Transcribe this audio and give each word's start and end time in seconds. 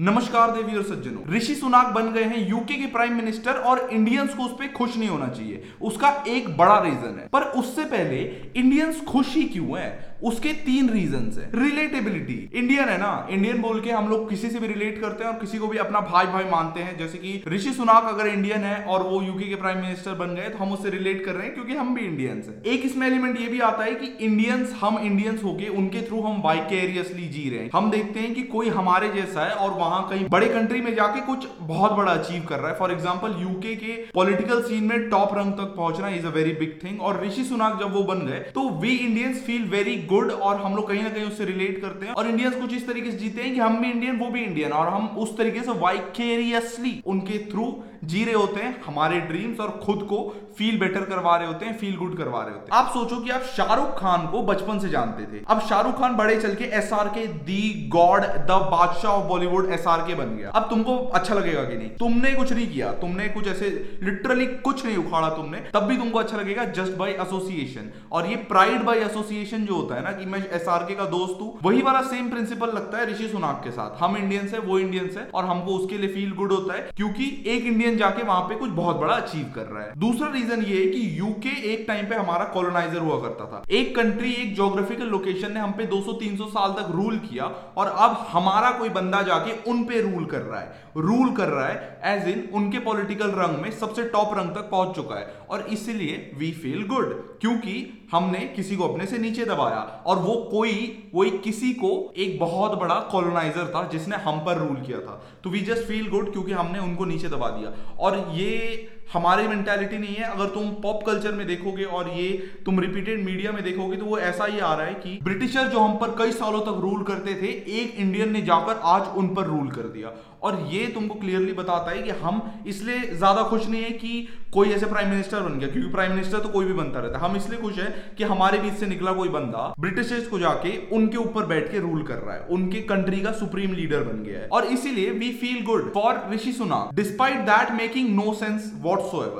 नमस्कार 0.00 0.50
देवी 0.50 0.76
और 0.76 0.82
सज्जनों। 0.82 1.34
ऋषि 1.34 1.54
सुनाक 1.54 1.86
बन 1.86 2.12
गए 2.12 2.22
हैं 2.22 2.48
यूके 2.48 2.74
के 2.74 2.86
प्राइम 2.86 3.16
मिनिस्टर 3.16 3.52
और 3.52 3.90
इंडियंस 3.92 4.34
को 4.34 4.42
उस 4.42 4.52
पर 4.52 4.72
खुश 4.72 4.96
नहीं 4.96 5.08
होना 5.08 5.28
चाहिए। 5.28 5.64
उसका 5.82 6.24
एक 6.28 6.56
बड़ा 6.56 6.78
रीजन 6.78 7.18
है। 7.20 7.28
पर 7.28 7.42
उससे 7.42 7.84
पहले 7.84 8.16
इंडियंस 8.56 9.00
खुश 9.00 9.34
ही 9.34 9.44
क्यों 9.44 9.78
है? 9.78 10.15
उसके 10.22 10.52
तीन 10.64 10.88
रीजन 10.90 11.30
है। 11.36 11.50
रिलेटेबिलिटी 11.56 12.34
इंडियन 12.54 12.88
है 12.88 12.96
ना? 12.98 13.26
इंडियन 13.30 13.60
बोल 13.62 13.80
के 13.80 13.90
हम 13.90 14.08
लोग 14.08 14.28
किसी 14.30 14.48
से 14.50 14.60
भी 14.60 14.66
रिलेट 14.66 15.00
करते 15.00 15.24
हैं 15.24 15.30
और 15.32 15.38
किसी 15.40 15.58
को 15.58 15.66
भी 15.68 15.78
अपना 15.78 16.00
भाई 16.02 16.26
भाई 16.26 16.44
मानते 16.50 16.80
हैं। 16.80 16.96
जैसे 16.98 17.18
कि 17.18 17.42
ऋषि 17.48 17.72
सुनाक 17.72 18.04
अगर 18.08 18.26
इंडियन 18.26 18.64
है 18.64 18.76
और 18.84 19.02
वो 19.02 19.20
यूके 19.22 19.48
के 19.48 19.54
प्राइम 19.56 19.78
मिनिस्टर 19.78 20.14
बन 20.16 20.34
गए 20.34 20.48
तो 20.48 20.58
हम 20.58 20.72
उससे 20.72 20.90
रिलेट 20.90 21.24
कर 21.24 21.32
रहे 21.32 21.46
हैं 21.46 21.54
क्योंकि 21.54 21.74
हम 21.74 21.94
भी 21.94 22.04
इंडियंस 22.06 22.48
हैं। 22.48 22.62
एक 22.66 22.84
इसमें 22.84 23.06
एलिमेंट 23.06 23.40
ये 23.40 23.46
भी 23.46 23.60
आता 23.62 23.84
है 23.84 23.94
कि 23.94 24.06
इंडियंस 24.20 24.74
हम 24.80 24.98
इंडियंस 25.00 25.42
होके 25.44 25.68
उनके 25.76 26.02
थ्रू 26.02 26.20
हम 26.22 26.40
वाइकेरियसली 26.42 27.28
जी 27.28 27.48
रहे 27.50 27.60
हैं। 27.60 27.70
हम 27.74 27.90
देखते 27.90 28.20
हैं 28.20 28.34
कि 28.34 28.42
कोई 28.54 28.68
हमारे 28.70 29.08
जैसा 29.10 29.44
है 29.44 29.54
और 29.56 29.70
वहाँ 29.78 30.06
कहीं 30.10 30.28
बड़े 30.28 30.48
कंट्री 30.48 30.80
में 30.80 30.94
जाके 30.94 31.20
कुछ 31.26 31.46
बहुत 31.62 31.92
बड़ा 31.92 32.12
अचीव 32.12 32.44
कर 32.48 32.58
रहा 32.58 32.70
है। 32.70 32.78
फॉर 32.78 32.92
एग्ज़ाम्पल 32.92 33.36
यूके 33.40 33.74
के 33.76 33.94
पॉलिटिकल 34.14 34.62
सीन 34.62 34.84
में 34.84 35.08
टॉप 35.10 35.34
रंग 35.34 35.52
तक 35.54 35.74
पहुँचना 35.76 36.08
is 36.10 36.26
a 36.26 36.30
very 36.30 36.52
big 36.54 36.78
thing 36.84 37.00
और 37.00 37.22
ऋषि 37.24 37.44
सुनाक 37.44 37.78
जब 37.80 37.94
वो 37.94 38.02
बन 38.04 38.26
गए 38.26 38.38
तो 38.54 38.68
we 38.80 38.96
Indians 38.96 39.42
feel 39.46 39.64
very 39.70 39.96
good 40.06 40.30
और 40.30 40.60
हम 40.60 40.76
लोग 40.76 40.88
कहीं 40.88 41.02
ना 41.02 41.08
कहीं 41.08 41.24
उससे 41.24 41.44
रिलेट 41.44 41.80
करते 41.80 42.06
हैं। 42.06 42.14
और 42.14 42.26
इंडियंस 42.26 42.54
कुछ 42.54 42.74
इस 42.74 42.86
तरीके 42.86 43.10
से 43.10 43.16
जीते 43.16 43.42
हैं 43.42 43.52
कि 43.54 43.60
हम 43.60 43.80
भी 43.80 43.90
इंडियन 43.90 44.18
वो 44.18 44.30
भी 44.30 44.42
इंडियन 44.42 44.72
और 44.72 44.88
हम 44.88 45.06
उस 45.18 45.36
तरीके 45.36 45.60
से 45.60 45.72
वाइकेरियसली 45.80 47.00
उनके 47.06 47.38
थ्रू 47.50 47.74
जी 48.04 48.24
रहे 48.24 48.34
होते 48.34 48.60
हैं, 48.60 48.82
हमारे 48.82 49.18
ड्रीम्स 49.20 49.60
और 49.60 49.70
खुद 49.84 50.02
को 50.02 50.18
फील 50.58 50.78
बेटर 50.78 51.04
करवा 51.04 51.36
रहे 51.36 51.46
होते 51.46 51.66
हैं 51.66 51.76
फील 51.78 51.96
गुड 51.96 52.16
करवा 52.16 52.42
रहे 52.42 52.54
होते 52.54 52.72
हैं। 52.72 52.78
आप 52.78 52.92
सोचो 52.92 53.16
कि 53.16 53.30
आप 53.30 53.42
शाहरुख 53.56 53.98
खान 53.98 54.26
को 54.26 54.42
बचपन 54.42 54.78
से 54.78 54.88
जानते 54.88 55.24
थे। 55.32 55.42
अब 55.48 55.60
शाहरुख 55.60 55.98
खान 55.98 56.16
बड़े 56.16 56.36
चल 56.40 56.54
के 56.54 56.64
S 56.78 56.92
R 56.92 57.08
K 57.08 57.26
the 57.26 57.88
god 57.92 58.22
the 58.22 58.58
बादशाह 58.72 59.12
of 59.12 59.26
Bollywood 59.28 59.70
S 59.72 59.86
R 59.86 60.00
K 60.00 60.14
बन 60.14 60.36
गया। 60.36 60.50
अब 60.50 60.68
तुमको 60.70 60.96
अच्छा 60.96 61.34
लगेगा 61.34 61.64
कि 61.64 61.76
नहीं? 61.76 61.88
तुमने 61.96 62.32
कुछ 62.32 62.52
नहीं 62.52 62.66
किया। 62.68 62.92
तुमने 62.96 63.28
कुछ 63.28 63.48
ऐसे 63.48 63.70
लिटरली 64.02 64.46
कुछ 64.46 64.84
नहीं 64.86 64.96
उखाड़ा 64.96 65.28
तुमने। 65.30 65.60
तब 65.74 65.82
भी 65.82 65.96
तुमको 65.96 66.18
अच्छा 66.18 66.36
लगेगा 66.36 66.64
जस्ट 66.72 66.96
बाई 66.96 67.12
एसोसिएशन 67.12 67.90
और 68.12 68.26
ये 68.26 68.36
प्राइड 68.46 68.82
बाई 68.82 68.98
एसोसिएशन 69.00 69.66
जो 69.66 69.74
होता 69.74 69.94
है 69.94 69.95
ना, 70.00 70.12
कि 70.12 70.26
मैं 70.26 70.38
एस 70.50 70.64
का 70.68 71.04
दोस्त 71.06 71.40
हूँ। 71.40 71.52
वही 71.62 71.82
वाला 71.82 72.00
सेम 72.04 72.28
प्रिंसिपल 72.30 72.72
लगता 72.74 72.98
है 72.98 73.10
ऋषि 73.10 73.28
सुनाक 73.28 73.60
के 73.64 73.70
साथ। 73.70 74.02
हम 74.02 74.16
इंडियंस 74.16 74.52
है, 74.52 74.58
वो 74.60 74.78
इंडियंस 74.78 75.16
है, 75.16 75.28
और 75.34 75.44
हमको 75.44 75.76
उसके 75.76 75.98
लिए 75.98 76.12
फील 76.14 76.32
गुड 76.32 76.52
होता 76.52 76.74
है, 76.74 76.80
क्योंकि 76.96 77.24
एक 77.46 77.64
इंडियन 77.64 77.96
जाके 77.96 78.22
वहाँ 78.22 78.40
पे 78.40 78.54
कुछ 78.54 78.70
बहुत 78.72 78.96
बड़ा 78.96 79.14
अचीव 79.14 79.52
कर 79.54 79.66
रहा 79.66 79.82
है। 79.82 79.92
दूसरा 79.98 80.28
रीजन 80.28 80.62
ये 80.62 80.78
है 80.78 80.86
कि 80.86 81.18
यूके 81.18 81.54
एक 81.72 81.84
टाइम 81.88 82.06
पे 82.06 82.14
हमारा 82.14 82.44
कॉलोनाइजर 82.54 82.98
हुआ 82.98 83.20
करता 83.20 83.44
था। 83.44 83.62
एक 83.70 83.94
कंट्री 83.96 84.32
एक 84.32 84.54
जोग्राफिकल 84.54 85.06
लोकेशन 85.06 85.52
ने 85.52 85.60
हम 85.60 85.72
पे 85.72 85.86
200-300 85.86 86.46
साल 86.48 86.72
तक 86.72 86.90
रूल 86.92 87.18
किया, 87.20 87.44
और 87.76 87.86
अब 87.88 88.26
हमारा 88.30 88.70
कोई 88.78 88.88
बंदा 88.90 89.22
जाके 89.22 89.52
उन 89.70 89.84
पे 89.84 90.00
रूल 90.02 90.24
कर 90.24 90.42
रहा 90.42 90.60
है। 90.60 90.84
रूल 90.96 91.30
कर 91.30 91.48
रहा 91.48 91.66
है 91.66 92.00
एज 92.06 92.28
इन 92.28 92.48
उनके 92.54 92.78
पॉलिटिकल 92.80 93.30
रंग 93.32 93.58
में 93.62 93.70
सबसे 93.70 94.02
टॉप 94.08 94.34
रंग 94.38 94.50
तक 94.50 94.68
पहुँच 94.70 94.94
चुका 94.96 95.14
है। 95.14 95.34
और 95.50 95.66
इसलिए 95.70 96.14
वी 96.38 96.50
फील 96.52 96.86
गुड 96.86 97.12
क्योंकि 97.40 97.74
हमने 98.12 98.38
किसी 98.56 98.76
को 98.76 98.84
अपने 98.84 99.06
से 99.06 99.18
नीचे 99.18 99.44
दबाया। 99.44 99.80
और 100.06 100.18
वो 100.18 100.34
कोई 100.50 100.72
कोई 101.12 101.30
किसी 101.30 101.72
को 101.72 102.12
एक 102.16 102.38
बहुत 102.38 102.78
बड़ा 102.78 102.94
कॉलोनाइजर 102.94 103.72
था 103.74 103.88
जिसने 103.88 104.16
हम 104.16 104.44
पर 104.44 104.58
रूल 104.58 104.76
किया 104.76 105.00
था। 105.00 105.22
तो 105.44 105.50
वी 105.50 105.60
जस्ट 105.60 105.82
फील 105.82 106.08
गुड 106.08 106.32
क्योंकि 106.32 106.52
हमने 106.52 106.78
उनको 106.78 107.04
नीचे 107.04 107.28
दबा 107.28 107.48
दिया। 107.48 107.72
और 107.98 108.32
ये 108.34 108.88
हमारी 109.06 109.46
मेंटेलिटी 109.48 109.98
नहीं 109.98 110.14
है। 110.14 110.24
अगर 110.24 110.46
तुम 110.50 110.70
पॉप 110.82 111.02
कल्चर 111.06 111.32
में 111.32 111.46
देखोगे 111.46 111.84
और 111.86 112.08
ये 112.10 112.28
तुम 112.66 112.80
रिपीटेड 112.80 113.24
मीडिया 113.24 113.52
में 113.52 113.62
देखोगे 113.64 113.96
तो 113.96 114.04
वो 114.04 114.18
ऐसा 114.20 114.44
ही 114.44 114.58
आ 114.60 114.74
रहा 114.74 114.86
है 114.86 114.94
कि 114.96 115.18
ब्रिटिशर 115.24 115.68
जो 115.68 115.80
हम 115.80 115.96
पर 115.98 116.14
कई 116.18 116.32
सालों 116.34 116.60
तक 116.62 116.80
रूल 116.82 117.02
करते 117.04 117.34
थे, 117.34 117.52
एक 117.72 117.94
इंडियन 117.96 118.32
ने 118.32 118.42
जाकर 118.44 118.80
आज 118.86 119.16
उन 119.16 119.34
पर 119.34 119.46
रूल 119.46 119.68
कर 119.70 119.88
दिया। 119.90 120.12
और 120.42 120.58
ये 120.70 120.86
तुमको 120.86 121.14
क्लियरली 121.14 121.52
बताता 121.52 121.90
है 121.90 122.02
कि 122.02 122.10
हम 122.18 122.40
इसलिए 122.66 122.98
ज़्यादा 123.12 123.42
खुश 123.44 123.66
नहीं 123.68 123.82
है 123.82 123.90
कि 123.92 124.28
कोई 124.52 124.68
ऐसे 124.70 124.86
प्राइम 124.86 125.08
मिनिस्टर 125.10 125.40
बन 125.40 125.58
गया। 125.58 125.68
क्योंकि 125.68 125.90
प्राइम 125.92 126.12
मिनिस्टर 126.12 126.38
तो 126.38 126.48
कोई 126.48 126.64
भी 126.64 126.72
बनता 126.72 127.00
रहता 127.00 127.18
है। 127.18 127.24
हम 127.24 127.36
इसलिए 127.36 127.60
खुश 127.60 127.78
है 127.78 127.86
कि 128.18 128.24
हमारे 128.24 128.58
बीच 128.58 128.74
से 128.74 128.86
निकला 128.86 129.12
कोई 129.12 129.28
बंदा 129.28 129.72
ब्रिटिशर्स 129.80 130.26
को 130.28 130.38
जाके 130.38 130.76
उनके 130.96 131.16
ऊपर 131.18 131.46
बैठ 131.46 131.70
के 131.72 131.80
रूल 131.80 132.02
कर 132.02 132.14
रहा 132.16 132.34
है। 132.34 132.46
उनके 132.50 132.80
कंट्री 132.84 133.20
का 133.20 133.32
सुप्रीम 133.34 133.72
लीडर 133.74 134.02
बन 134.02 134.22
गया 134.24 134.40
है। 134.40 134.48
और 134.48 134.64
इसीलिए 134.66 135.10
we 135.12 135.32
feel 135.34 135.64
good 135.64 135.92
for 135.94 136.22
Rishi 136.32 136.52
Sunak 136.52 136.88
despite 136.94 137.40
that 137.46 137.72
making 137.78 138.14
no 138.16 138.32
sense 138.34 138.72
what 138.78 138.95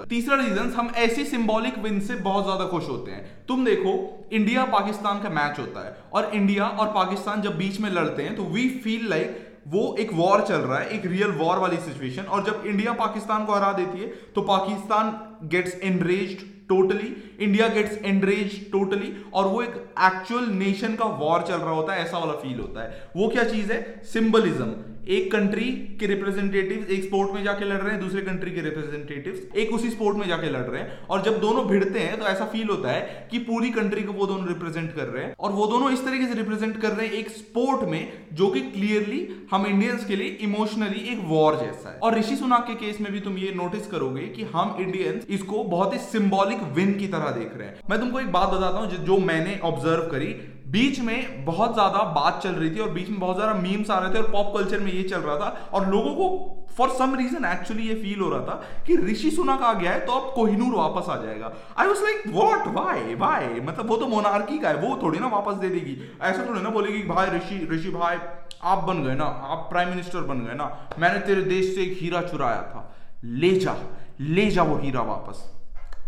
तीसरा 0.07 0.37
रीजन 0.37 0.73
हम 0.77 0.91
ऐसी 0.99 1.25
सिंबॉलिक 1.27 1.79
विन 1.79 2.01
से 2.01 2.15
बहुत 2.23 2.45
ज़्यादा 2.45 2.67
खुश 2.67 2.89
होते 2.89 3.11
हैं। 3.11 3.25
तुम 3.49 3.65
देखो 3.65 3.93
इंडिया 4.33 4.65
पाकिस्तान 4.69 5.21
का 5.23 5.31
मैच 5.31 5.59
होता 5.59 5.85
है। 5.87 5.97
और 6.13 6.31
इंडिया 6.35 6.67
और 6.67 6.89
पाकिस्तान 6.95 7.43
जब 7.43 7.57
बीच 7.59 7.81
में 7.81 7.91
लड़ते 7.93 8.23
हैं 8.23 8.37
तो 8.37 8.45
वी 8.47 8.69
फील 8.79 9.09
लाइक 9.11 9.45
वो 9.69 9.95
एक 10.01 10.13
वॉर 10.15 10.41
चल 10.43 10.57
रहा 10.57 10.79
है, 10.79 10.89
एक 10.89 11.07
रियल 11.07 11.31
वॉर 11.35 11.59
वाली 11.59 11.77
सिचुएशन 11.79 12.23
और 12.25 12.45
जब 12.45 12.63
इंडिया 12.67 12.93
पाकिस्तान 12.95 13.45
को 13.45 13.53
हरा 13.53 13.73
देती 13.75 14.01
है 14.01 14.09
तो 14.35 14.43
Pakistan 14.45 15.11
gets 15.49 15.75
enraged 15.85 16.45
totally 16.69 17.15
India 17.41 17.67
gets 17.69 17.99
enrage 18.07 18.55
totally 18.73 19.13
और 19.35 19.47
वो 19.47 19.63
एक 19.63 19.75
एक्चुअल 20.05 20.45
नेशन 20.55 20.95
का 20.95 21.05
वॉर 21.05 21.43
चल 21.43 21.57
रहा 21.57 21.75
होता 21.75 21.93
है, 21.93 22.05
ऐसा 22.05 22.19
वाला 22.19 22.33
फील 22.35 22.61
होता 22.61 22.83
है। 22.83 23.11
वो 23.17 23.29
क्या 23.29 23.45
चीज़ 23.45 23.73
है? 23.73 23.81
सिंबलिज्म 24.05 24.65
एक 25.09 25.31
कंट्री 25.33 25.65
के 26.01 26.07
रिप्रेजेंटेटिव 26.07 26.87
एक 26.91 27.03
स्पोर्ट 27.05 27.33
में 27.33 27.43
जाके 27.45 27.65
लड़ 27.65 27.77
रहे 27.77 27.91
हैं, 27.91 28.01
दूसरे 28.01 28.21
कंट्री 28.23 28.51
के 28.51 28.61
रिप्रेजेंटेटिव 28.61 29.59
एक 29.59 29.73
उसी 29.75 29.91
स्पोर्ट 29.91 30.17
में 30.17 30.27
जाके 30.29 30.51
लड़ 30.51 30.63
रहे 30.63 30.81
हैं। 30.83 31.07
और 31.07 31.23
जब 31.23 31.39
दोनों 31.41 31.67
भिड़ते 31.67 31.99
हैं 31.99 32.19
तो 32.19 32.25
ऐसा 32.27 32.45
फील 32.45 32.69
होता 32.69 32.93
है 32.93 33.29
कि 33.31 33.39
पूरी 33.41 33.71
कंट्री 33.71 34.03
को 34.03 34.13
वो 34.13 34.27
दोनों 34.27 34.49
रिप्रेजेंट 34.49 34.95
कर 34.95 35.05
रहे 35.05 35.25
हैं। 35.25 35.35
और 35.39 35.53
वो 35.53 35.67
दोनों 35.67 35.91
इस 35.93 36.05
तरीके 36.05 36.27
से 36.27 36.35
रिप्रेजेंट 36.35 36.81
कर 36.83 36.91
रहे 36.91 37.07
हैं 37.07 37.15
एक 37.15 37.29
स्पोर्ट 37.31 37.89
में, 37.89 38.13
जो 38.33 38.49
कि 38.49 38.61
क्लियरली 38.63 39.29
हम 39.53 39.67
इंडियंस 39.67 40.05
के 40.05 40.17
लिए 40.17 40.37
इमोशनली 40.43 41.05
एक 41.13 41.21
वॉर 41.25 41.57
जैसा 41.57 41.91
है। 41.91 41.99
और 41.99 42.19
ऋषि 42.19 42.37
सुनाक 42.37 42.67
के 42.67 42.75
केस 42.77 43.01
में 43.01 43.13
भी 43.13 43.21
तुम 43.21 43.39
ये 43.39 43.53
नोटिस 43.57 43.87
करोगे 43.87 44.27
कि 44.29 44.49
हम 44.55 44.77
इंडियंस 44.81 45.27
इसको 45.31 45.63
बहुत 45.67 45.95
ही 45.95 45.99
सिंबॉलिक 46.01 46.63
विन 46.77 46.93
की 46.95 47.09
तरह 47.09 47.31
देख 47.31 47.57
रहे 47.57 47.69
हैं। 47.69 47.81
मैं 47.91 48.01
तुमको 48.01 48.21
एक 48.21 48.33
बात 48.33 48.49
बताता 48.49 48.79
हूँ, 48.79 48.91
जो 48.97 49.19
मैंने 49.21 49.59
ऑब्ज़र्व 49.65 50.09
करी 50.11 50.35
बीच 50.67 50.99
में 51.01 51.45
बहुत 51.45 51.73
ज़्यादा 51.75 52.03
बात 52.13 52.41
चल 52.43 52.51
रही 52.51 52.71
थी 52.71 52.81
और 52.81 52.91
बीच 52.91 53.09
में 53.09 53.19
बहुत 53.21 53.37
ज़्यादा 53.37 53.55
मीम्स 53.55 53.91
आ 53.91 53.99
रहे 53.99 54.15
थे 54.15 54.19
और 54.19 54.31
पॉप 54.31 54.53
कल्चर 54.57 54.81
में 54.81 54.93
ये 54.93 55.03
चल 55.03 55.21
रहा 55.21 55.37
था 55.37 55.69
और 55.73 55.89
लोगों 55.91 56.15
को 56.15 56.53
फॉर 56.77 56.89
सम 56.91 57.15
रीजन 57.17 57.45
एक्चुअली 57.45 57.89
ये 57.89 57.95
फील 57.95 58.21
हो 58.21 58.29
रहा 58.31 58.41
था 58.41 58.83
कि 58.87 58.97
ऋषि 58.99 59.31
सुनक 59.31 59.63
आ 59.63 59.73
गया 59.75 59.93
है 59.93 60.05
तो 60.07 60.13
अब 60.13 60.33
कोहिनूर 60.35 60.75
वापस 60.75 61.09
आ 61.11 61.17
जाएगा। 61.17 61.53
I 61.79 61.87
was 61.87 62.03
like 62.05 62.23
what 62.29 62.67
why 62.75 63.15
why 63.15 63.61
मतलब 63.61 63.89
वो 63.89 63.97
तो 63.97 64.07
मोनार्की 64.07 64.59
का 64.59 64.69
है, 64.69 64.77
वो 64.77 64.99
थोड़ी 65.03 65.19
ना 65.19 65.27
वापस 65.29 65.55
दे 65.57 65.69
देगी। 65.69 65.97
ऐसा 66.23 66.49
थोड़ी 66.49 66.61
ना 66.61 66.71
बोलेगी 66.71 67.03
भाई 67.05 67.37
ऋषि 67.37 67.67
ऋषि 67.73 67.91
भाई, 67.91 68.17
आप 68.63 68.85
बन 68.85 69.03
गए 69.05 69.15
ना, 69.15 69.25
आप 69.25 69.67
प्राइम 69.71 69.89
मिनिस्टर 69.91 70.21
बन 70.23 70.45
गए 70.47 70.55
ना, 70.55 70.71
मैंने 70.99 71.19
तेरे 71.27 71.43
देश 71.45 71.75
से 71.75 71.83
एक 71.83 71.99
हीरा 72.01 72.23
चुराया 72.23 72.63
था। 72.65 72.91
ले 73.25 73.59
जा 73.59 73.77
ले 74.21 74.51
जा 74.51 74.63
वो 74.63 74.77
हीरा 74.79 75.03
वापस। 75.05 75.51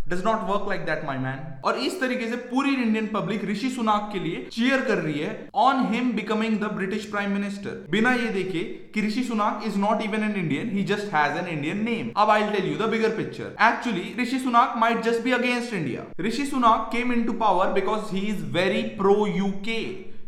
Does 0.09 0.23
not 0.25 0.49
work 0.49 0.69
like 0.69 0.85
that 0.87 1.05
my 1.05 1.19
man 1.19 1.41
और 1.65 1.79
इस 1.81 2.01
तरीके 2.01 2.29
से 2.29 2.37
पूरी 2.51 2.71
इंडियन 2.73 3.07
पब्लिक 3.15 3.45
ऋषि 3.45 3.71
सुनाक 3.71 4.09
के 4.13 4.19
लिए 4.19 4.47
चीयर 4.53 4.81
कर 4.83 4.99
रही 4.99 5.19
है 5.19 5.33
on 5.63 5.85
him 5.93 6.13
becoming 6.13 6.59
the 6.61 6.71
British 6.75 7.05
prime 7.07 7.33
minister 7.33 7.85
बिना 7.91 8.13
ये 8.15 8.29
देखे 8.33 8.63
कि 8.95 9.07
Rishi 9.07 9.25
Sunak 9.25 9.63
is 9.67 9.79
not 9.79 10.03
even 10.03 10.25
an 10.25 10.35
Indian 10.37 10.71
he 10.71 10.85
just 10.87 11.15
has 11.15 11.39
an 11.39 11.49
Indian 11.49 11.85
name 11.85 12.11
अब 12.17 12.31
I 12.31 12.51
tell 12.53 12.71
you 12.71 12.77
the 12.79 12.91
bigger 12.91 13.17
picture 13.17 13.55
actually 13.65 14.15
Rishi 14.21 14.39
Sunak 14.41 14.75
might 14.79 15.03
just 15.05 15.23
be 15.25 15.33
against 15.35 15.75
India 15.75 16.07
Rishi 16.23 16.47
Sunak 16.47 16.89
came 16.93 17.13
into 17.25 17.33
power 17.41 17.73
because 17.73 18.15
he 18.15 18.27
is 18.29 18.45
very 18.53 18.83
pro 18.99 19.27
UK 19.29 19.81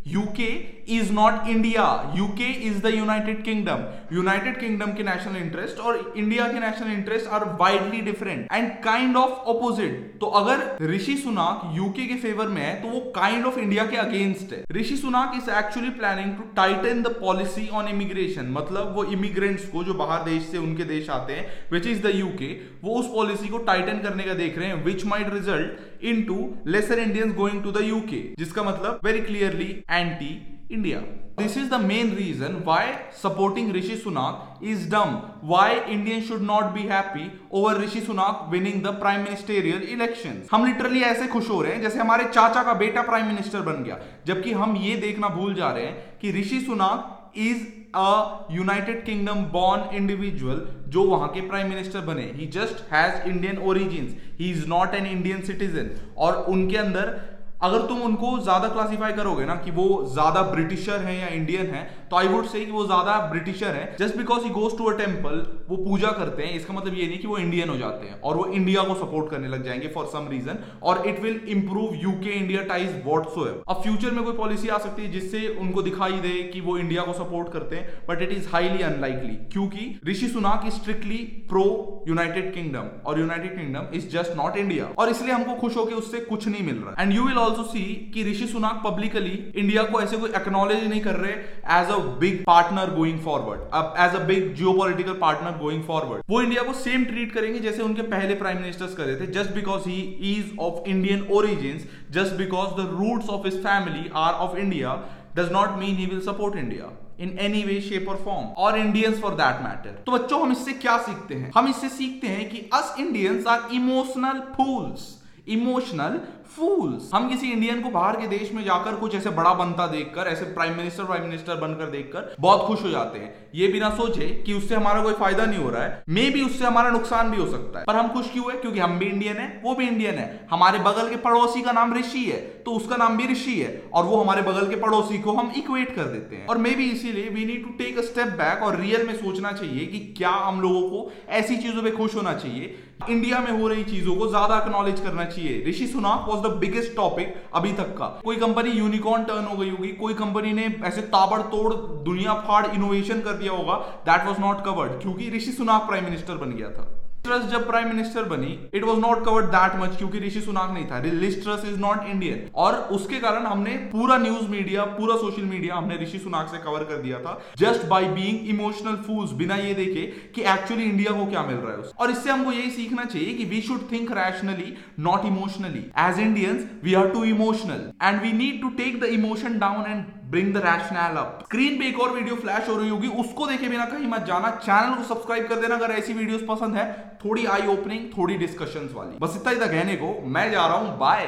UK 0.08 0.52
is 0.90 1.12
not 1.12 1.48
India 1.48 1.84
UK 2.16 2.48
is 2.68 2.80
the 2.82 2.94
United 2.94 3.42
Kingdom 3.44 3.84
United 4.16 4.58
Kingdom 4.60 4.92
के 4.92 5.02
national 5.02 5.36
interest 5.36 5.80
और 5.80 6.12
India 6.16 6.46
के 6.52 6.60
national 6.60 6.92
interest 6.92 7.28
are 7.28 7.44
widely 7.60 8.00
different 8.02 8.46
and 8.52 8.70
kind 8.84 9.16
of 9.16 9.30
opposite 9.52 10.18
तो 10.20 10.26
अगर 10.40 10.86
ऋषि 10.90 11.16
Sunak 11.16 11.62
UK 11.76 12.06
के 12.06 12.14
favour 12.20 12.48
में 12.48 12.62
है 12.62 12.74
तो 12.82 12.88
वो 12.88 13.00
काइंड 13.16 13.46
ऑफ़ 13.46 13.58
इंडिया 13.58 13.84
के 13.86 13.96
अगेंस्ट 13.96 14.52
है. 14.52 14.64
Rishi 14.72 14.96
Sunak 14.96 15.32
is 15.36 15.50
actually 15.58 15.90
planning 15.92 16.34
to 16.36 16.42
tighten 16.56 17.02
the 17.02 17.14
policy 17.20 17.68
on 17.72 17.88
immigration 17.88 18.50
मतलब 18.52 18.94
वो 18.96 19.04
इमिग्रेंट्स 19.12 19.66
को 19.68 19.84
जो 19.84 19.94
बाहर 19.94 20.24
देश 20.24 20.42
से 20.50 20.58
उनके 20.58 20.84
देश 20.84 21.10
आते 21.10 21.32
हैं 21.32 21.46
विच 21.72 21.86
इज़ 21.86 22.02
द 22.02 22.14
यूके 22.14 22.52
वो 22.82 22.98
उस 23.00 23.06
पॉलिसी 23.12 23.48
को 23.48 23.58
टाइटन 23.70 23.98
करने 24.02 24.22
का 24.22 24.34
देख 24.34 24.58
रहे 24.58 24.68
हैं 24.68 24.84
which 24.84 25.04
might 25.06 25.32
result 25.34 26.04
into 26.24 26.38
lesser 26.66 26.98
Indians 26.98 27.34
going 27.34 27.62
to 27.62 27.72
the 27.72 27.84
UK 27.84 28.22
जिसका 28.38 28.62
मतलब 28.62 29.00
very 29.04 29.20
clearly 29.20 29.68
anti 29.90 30.30
India. 30.70 31.02
This 31.36 31.56
is 31.56 31.68
the 31.68 31.78
main 31.80 32.14
reason 32.14 32.64
why 32.64 33.02
supporting 33.12 33.72
Rishi 33.72 33.96
Sunak 33.96 34.62
is 34.62 34.86
dumb. 34.86 35.14
Why 35.42 35.84
Indians 35.88 36.26
should 36.26 36.42
not 36.42 36.74
be 36.74 36.82
happy 36.82 37.32
over 37.50 37.78
Rishi 37.78 38.00
Sunak 38.00 38.50
winning 38.50 38.82
the 38.82 38.92
prime 38.94 39.24
ministerial 39.24 39.82
elections. 39.94 40.48
हम 40.52 40.66
literally 40.66 41.02
ऐसे 41.10 41.26
खुश 41.26 41.48
हो 41.50 41.60
रहे 41.62 41.72
हैं 41.72 41.82
जैसे 41.82 41.98
हमारे 41.98 42.24
चाचा 42.32 42.62
का 42.62 42.74
बेटा 42.84 43.02
प्राइम 43.02 43.26
मिनिस्टर 43.26 43.62
बन 43.62 43.82
गया 43.84 43.98
जबकि 44.26 44.52
हम 44.62 44.76
ये 44.82 44.96
देखना 45.06 45.28
भूल 45.36 45.54
जा 45.54 45.70
रहे 45.70 45.84
हैं 45.86 46.18
कि 46.20 46.32
Rishi 46.40 46.60
Sunak 46.66 47.32
is 47.38 47.64
a 47.96 48.48
United 48.52 49.04
Kingdom 49.04 49.42
born 49.52 49.96
individual 49.96 50.66
जो 50.88 51.02
वहाँ 51.04 51.28
के 51.34 51.40
प्राइम 51.48 51.68
मिनिस्टर 51.68 52.00
बने 52.04 52.22
he 52.36 52.46
just 52.56 52.82
has 52.92 53.28
Indian 53.28 53.58
origin 53.68 54.14
he 54.40 54.50
is 54.50 54.66
not 54.68 54.94
an 54.94 55.06
Indian 55.06 55.40
citizen 55.46 55.90
और 56.18 56.36
उनके 56.48 56.76
अंदर 56.76 57.12
अगर 57.62 57.86
तुम 57.86 58.02
उनको 58.02 58.38
ज़्यादा 58.40 58.68
क्लासिफाई 58.68 59.12
करोगे 59.12 59.44
ना 59.44 59.54
कि 59.56 59.70
वो 59.70 59.86
ज़्यादा 60.12 60.42
ब्रिटिशर 60.50 61.02
है 61.02 61.18
या 61.18 61.26
इंडियन 61.30 61.66
है 61.74 61.82
तो 62.10 62.16
आई 62.16 62.28
वुड 62.28 62.46
से 62.46 62.64
कि 62.64 62.72
वो 62.72 62.84
ज़्यादा 62.86 63.18
ब्रिटिशर 63.30 63.74
है। 63.74 63.96
Just 64.00 64.16
because 64.16 64.44
he 64.44 64.50
goes 64.50 64.76
to 64.78 64.84
a 64.84 64.96
temple 64.98 65.44
वो 65.68 65.76
पूजा 65.78 66.10
करते 66.10 66.42
हैं, 66.42 66.54
इसका 66.54 66.74
मतलब 66.74 66.94
ये 66.94 67.06
नहीं 67.06 67.18
कि 67.18 67.26
वो 67.26 67.36
इंडियन 67.38 67.68
हो 67.68 67.76
जाते 67.76 68.06
हैं 68.06 68.20
और 68.20 68.36
वो 68.36 68.46
इंडिया 68.48 68.82
को 68.82 68.94
सपोर्ट 68.94 69.30
करने 69.30 69.48
लग 69.48 69.64
जाएँगे 69.64 69.88
फॉर 69.88 70.06
सम 70.06 70.28
रीजन 70.30 70.58
और 70.82 71.06
it 71.08 71.20
will 71.22 71.40
improve 71.48 71.94
UK 72.02 72.30
India 72.30 72.62
ties 72.64 73.02
what 73.06 73.28
so 73.28 73.44
अब 73.68 73.82
फ्यूचर 73.82 74.10
में 74.10 74.22
कोई 74.24 74.34
पॉलिसी 74.34 74.68
आ 74.68 74.78
सकती 74.78 75.02
है 75.02 75.10
जिससे 75.12 75.46
उनको 75.60 75.82
दिखाई 75.82 76.18
दे 76.20 76.32
कि 76.52 76.60
वो 76.60 76.76
इंडिया 76.78 77.02
को 77.02 77.12
सपोर्ट 77.14 77.52
करते 77.52 77.76
हैं 77.76 78.00
but 78.08 78.22
it 78.22 78.32
is 78.32 78.48
highly 78.52 78.82
unlikely 78.84 79.36
क्योंकि 79.52 79.86
Rishi 80.08 80.28
Sunak 80.28 80.66
is 80.66 80.74
strictly 80.74 81.18
pro 81.48 81.64
United 82.08 82.52
Kingdom 82.54 82.90
और 83.06 83.20
United 83.20 83.56
Kingdom 83.56 83.96
is 83.98 84.08
just 84.08 84.36
not 84.36 84.56
India 84.56 84.88
और 84.98 85.10
इसलिए 85.10 85.32
हमको 85.32 85.54
खुश 85.60 85.76
होकर 85.76 85.94
उससे 85.94 86.20
कुछ 86.24 86.48
नहीं 86.48 86.66
मिल 86.66 86.76
रहा। 86.76 87.02
And 87.02 87.12
you 87.12 87.24
will 87.24 87.38
also 87.50 87.62
see 87.62 87.84
कि 88.14 88.24
ऋषि 88.24 88.46
सुनाक 88.46 88.80
पब्लिकली 88.84 89.52
इंडिया 89.56 89.82
को 89.82 90.00
ऐसे 90.00 90.16
कोई 90.16 90.30
एक्नोलेज 90.30 90.88
नहीं 90.88 91.00
कर 91.00 91.14
रहे 91.14 91.32
as 91.78 91.90
a 91.90 91.96
big 92.20 92.42
partner 92.44 92.94
going 92.94 93.18
forward 93.20 93.60
अब 93.72 93.94
as 93.98 94.14
a 94.14 94.24
big 94.24 94.54
geo 94.54 95.14
partner 95.14 95.58
going 95.58 95.82
forward 95.82 96.22
वो 96.30 96.42
इंडिया 96.42 96.62
को 96.62 96.72
सेम 96.72 97.04
ट्रीट 97.04 97.32
करेंगे 97.32 97.58
जैसे 97.58 97.82
उनके 97.82 98.02
पहले 98.02 98.34
प्राइम 98.34 98.60
मिनिस्टर्स 98.60 98.94
करे 98.94 99.16
थे 99.16 99.26
just 99.32 99.54
because 99.54 99.88
he 99.88 100.00
is 100.32 100.56
of 100.60 100.88
Indian 100.88 101.26
origin 101.30 101.84
just 102.10 102.34
because 102.34 102.70
the 102.82 102.88
roots 103.00 103.28
of 103.28 103.46
his 103.46 103.58
family 103.58 104.10
are 104.16 104.32
of 104.46 104.56
India 104.58 104.94
does 105.36 105.52
not 105.52 105.78
mean 105.78 105.96
he 105.96 106.06
will 106.06 106.20
support 106.20 106.56
India 106.56 106.96
in 107.20 107.38
any 107.38 107.62
way 107.62 107.80
shape 107.80 108.08
और 108.08 108.16
form 108.16 108.46
और 108.64 108.78
Indians 108.78 109.20
for 109.20 109.34
that 109.34 109.62
matter 109.62 110.02
तो 110.06 110.12
बच्चों, 110.12 110.40
हम 110.42 110.52
इससे 110.52 110.72
क्या 110.72 110.96
सीखते 110.98 111.34
हैं? 111.34 111.50
हम 111.56 111.68
इससे 111.68 111.88
सीखते 111.88 112.26
हैं 112.26 112.48
कि 112.50 112.58
us 112.74 112.94
Indians 112.98 113.46
are 113.46 113.68
emotional 113.74 114.40
fools 114.56 115.08
emotional 115.48 116.20
fools 116.60 117.10
हम 117.14 117.28
किसी 117.28 117.50
इंडियन 117.50 117.80
को 117.82 117.90
बाहर 117.90 118.16
के 118.16 118.26
देश 118.28 118.50
में 118.52 118.62
जाकर 118.64 118.96
कुछ 118.96 119.14
ऐसे 119.14 119.30
बड़ा 119.30 119.52
बनता 119.54 119.86
देखकर, 119.86 120.26
ऐसे 120.28 120.44
प्राइम 120.54 120.76
मिनिस्टर 120.76 121.04
प्राइम 121.04 121.22
मिनिस्टर 121.22 121.56
बनकर 121.56 121.90
देखकर 121.90 122.34
बहुत 122.40 122.66
खुश 122.66 122.82
हो 122.84 122.90
जाते 122.90 123.18
हैं। 123.18 123.32
ये 123.54 123.68
बिना 123.68 123.88
सोचे 123.90 124.26
कि 124.46 124.54
उससे 124.54 124.74
हमारा 124.74 125.02
कोई 125.02 125.12
फ़ायदा 125.14 125.46
नहीं 125.46 125.58
हो 125.58 125.70
रहा 125.70 125.82
है। 125.82 126.02
मे 126.08 126.28
भी 126.30 126.42
उससे 126.42 126.64
हमारा 126.64 126.90
नुकसान 126.90 127.30
भी 127.30 127.36
हो 127.36 127.46
सकता 127.46 127.78
है। 127.78 127.84
पर 127.84 127.96
हम 127.96 128.08
खुश 128.08 128.30
क्यों 128.32 128.52
है? 128.52 128.58
क्योंकि 128.58 128.80
हम 128.80 128.98
भी 128.98 129.06
इंडियन 129.06 129.36
है, 129.36 129.60
वो 129.64 129.74
भी 129.74 129.86
इंडियन 129.86 130.14
है। 130.14 130.28
हमारे 130.50 130.78
बगल 130.80 131.08
के 131.10 131.16
पड़ोसी 131.18 131.62
का 131.62 131.72
नाम 131.72 131.94
ऋषि 131.94 132.24
है 132.24 132.38
तो 132.60 132.72
उसका 132.72 132.96
नाम 132.96 133.16
भी 133.16 133.26
ऋषि 133.26 133.54
है। 133.60 133.70
और 133.94 134.04
वो 134.04 134.16
हमारे 134.16 134.42
बगल 134.42 134.68
के 134.68 134.76
पड़ोसी 134.76 135.18
को 135.18 135.32
हम 135.32 135.52
इक्वेट 135.56 135.94
कर 135.96 136.04
देते 136.06 136.36
हैं। 136.36 136.46
और 136.46 136.58
मे 136.58 136.70
बी 136.72 136.90
इसीलिए 136.90 137.28
we 137.30 137.44
need 137.46 137.64
to 137.64 137.72
take 137.78 137.98
a 137.98 138.02
step 138.02 138.28
back 138.38 138.62
और 138.62 138.78
रियल 138.80 139.06
में 139.06 139.14
सोचना 139.16 139.52
चाहिए 139.52 139.86
कि 139.86 139.98
क्या 140.18 140.30
हम 140.30 140.60
लोगों 140.60 140.82
को 140.90 141.10
ऐसी 141.32 141.56
चीज़ों 141.56 141.82
पर 141.82 141.96
खुश 141.96 142.14
होना 142.16 142.34
चाहिए। 142.34 142.76
इंडिया 143.10 143.38
में 143.40 143.50
हो 143.60 143.68
रही 143.68 143.84
चीज़ों 143.84 144.14
को 144.16 144.26
ज़्यादा 144.28 144.56
एक्नॉलेज 144.58 145.00
करना 145.00 145.24
चाहिए। 145.26 145.62
Rishi 145.68 145.86
Sunak 145.86 146.26
was 146.28 146.42
biggest 146.58 146.94
topic 146.96 147.34
अभी 147.54 147.72
तक 147.72 147.96
का। 147.98 148.06
कोई 148.24 148.36
कंपनी 148.36 148.70
यूनिकॉर्न 148.70 149.24
टर्न 149.24 149.44
हो 149.44 149.56
गई 149.56 149.70
होगी, 149.70 149.88
कोई 149.90 150.14
कंपनी 150.14 150.52
ने 150.52 150.66
ऐसे 150.84 151.02
ताबड़तोड़ 151.08 151.74
दुनिया 152.04 152.34
फाड़ 152.40 152.66
इनोवेशन 152.66 153.20
कर 153.20 153.32
दिया 153.32 153.52
होगा 153.52 153.74
दैट 154.04 154.26
वॉज़ 154.26 154.40
नॉट 154.40 154.64
कवर्ड 154.64 155.00
क्योंकि 155.02 155.30
ऋषि 155.36 155.52
सुनाक 155.52 155.86
प्राइम 155.88 156.04
मिनिस्टर 156.04 156.34
बन 156.36 156.50
गया 156.50 156.70
था। 156.70 156.99
लिस्ट्रस 157.20 157.50
जब 157.50 157.66
प्राइम 157.66 157.88
मिनिस्टर 157.88 158.24
बनी 158.24 158.46
it 158.74 158.84
was 158.84 158.98
not 159.00 159.24
covered 159.24 159.46
that 159.46 159.74
much 159.80 159.96
क्योंकि 159.96 160.18
ऋषि 160.18 160.40
सुनाक 160.40 160.70
नहीं 160.70 160.84
था। 160.86 160.98
लिस्ट्रस 161.14 161.64
इज़ 161.64 161.78
नॉट 161.80 162.06
इंडियन 162.06 162.48
और 162.56 162.74
उसके 162.92 163.18
कारण 163.20 163.46
हमने 163.46 163.70
पूरा 163.92 164.16
न्यूज़ 164.18 164.46
मीडिया 164.50 164.84
पूरा 164.92 165.16
सोशल 165.16 165.42
मीडिया 165.44 165.74
हमने 165.74 165.96
ऋषि 165.96 166.18
सुनाक 166.18 166.48
से 166.48 166.58
कवर 166.58 166.84
कर 166.84 167.02
दिया 167.02 167.18
था 167.18 167.38
just 167.58 167.84
by 167.88 168.04
being 168.10 168.48
emotional 168.50 168.96
fools 169.06 169.32
बिना 169.40 169.56
ये 169.56 169.74
देखे 169.74 170.06
कि 170.34 170.42
एक्चुअली 170.52 170.84
इंडिया 170.84 171.12
को 171.12 171.26
क्या 171.26 171.42
मिल 171.42 171.56
रहा 171.56 171.72
है 171.72 171.92
और 171.98 172.10
इससे 172.10 172.30
हमको 172.30 172.52
यही 172.52 172.70
सीखना 172.70 173.04
चाहिए 173.04 173.34
कि 173.34 173.44
we 173.46 173.60
should 173.62 173.90
think 173.92 174.12
rationally 174.18 174.74
not 175.00 175.26
emotionally 175.26 175.84
as 176.00 176.20
Indians 176.20 176.64
we 176.84 176.94
are 176.94 177.10
too 177.10 177.24
emotional 177.26 177.90
and 178.02 178.22
we 178.22 178.32
need 178.34 178.60
to 178.62 178.70
take 178.82 179.00
the 179.00 179.12
emotion 179.18 179.58
down 179.58 179.90
and 179.90 180.04
bring 180.30 180.52
the 180.54 180.56
rational 180.56 181.16
up 181.18 181.38
screen 181.42 181.78
पे 181.78 181.86
एक 181.86 181.98
और 182.00 182.10
वीडियो 182.10 182.34
फ्लैश 182.36 182.68
हो 182.68 182.76
रही 182.76 182.88
होगी, 182.88 183.08
उसको 183.20 183.46
देखे 183.46 183.68
बिना 183.68 183.84
कहीं 183.86 184.06
मत 184.08 184.24
जाना। 184.26 184.50
चैनल 184.56 184.94
को 184.94 185.02
सब्सक्राइब 185.04 185.48
कर 185.48 185.60
देना 185.60 185.74
अगर 185.74 185.90
ऐसी 185.92 186.12
वीडियोस 186.12 186.42
पसंद 186.48 186.76
है। 186.76 186.84
थोड़ी 187.24 187.46
आई 187.48 187.66
ओपनिंग 187.68 188.06
थोड़ी 188.10 188.36
डिस्कशंस 188.38 188.92
वाली। 188.94 189.18
बस 189.20 189.36
इतना 189.36 189.50
ही 189.50 189.60
था 189.60 189.66
कहने 189.66 189.96
को। 189.96 190.12
मैं 190.28 190.50
जा 190.50 190.66
रहा 190.66 190.76
हूँ। 190.76 190.98
बाय 190.98 191.26